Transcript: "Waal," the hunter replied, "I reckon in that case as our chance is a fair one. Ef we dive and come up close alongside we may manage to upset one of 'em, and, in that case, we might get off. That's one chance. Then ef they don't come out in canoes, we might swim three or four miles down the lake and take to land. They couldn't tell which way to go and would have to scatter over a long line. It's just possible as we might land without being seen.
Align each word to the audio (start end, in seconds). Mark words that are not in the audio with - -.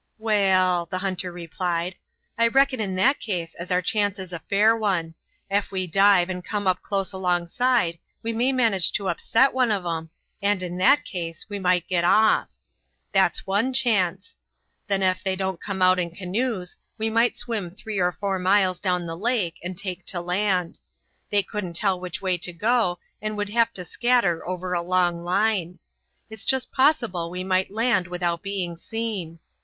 "Waal," 0.17 0.87
the 0.87 0.97
hunter 0.97 1.31
replied, 1.31 1.95
"I 2.35 2.47
reckon 2.47 2.79
in 2.79 2.95
that 2.95 3.19
case 3.19 3.53
as 3.53 3.69
our 3.69 3.83
chance 3.83 4.17
is 4.17 4.33
a 4.33 4.39
fair 4.39 4.75
one. 4.75 5.13
Ef 5.47 5.71
we 5.71 5.85
dive 5.85 6.27
and 6.27 6.43
come 6.43 6.65
up 6.65 6.81
close 6.81 7.13
alongside 7.13 7.99
we 8.23 8.33
may 8.33 8.51
manage 8.51 8.91
to 8.93 9.09
upset 9.09 9.53
one 9.53 9.69
of 9.69 9.85
'em, 9.85 10.09
and, 10.41 10.63
in 10.63 10.77
that 10.77 11.05
case, 11.05 11.45
we 11.49 11.59
might 11.59 11.87
get 11.87 12.03
off. 12.03 12.49
That's 13.11 13.45
one 13.45 13.73
chance. 13.73 14.35
Then 14.87 15.03
ef 15.03 15.21
they 15.23 15.35
don't 15.35 15.61
come 15.61 15.83
out 15.83 15.99
in 15.99 16.09
canoes, 16.09 16.77
we 16.97 17.11
might 17.11 17.37
swim 17.37 17.69
three 17.69 17.99
or 17.99 18.11
four 18.11 18.39
miles 18.39 18.79
down 18.79 19.05
the 19.05 19.15
lake 19.15 19.59
and 19.63 19.77
take 19.77 20.03
to 20.07 20.19
land. 20.19 20.79
They 21.29 21.43
couldn't 21.43 21.73
tell 21.75 21.99
which 21.99 22.23
way 22.23 22.39
to 22.39 22.51
go 22.51 22.97
and 23.21 23.37
would 23.37 23.49
have 23.49 23.71
to 23.73 23.85
scatter 23.85 24.43
over 24.47 24.73
a 24.73 24.81
long 24.81 25.23
line. 25.23 25.77
It's 26.27 26.43
just 26.43 26.71
possible 26.71 27.27
as 27.27 27.31
we 27.33 27.43
might 27.43 27.69
land 27.69 28.07
without 28.07 28.41
being 28.41 28.77
seen. 28.77 29.37